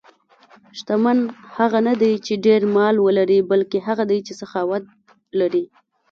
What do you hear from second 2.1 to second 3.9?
چې ډېر مال ولري، بلکې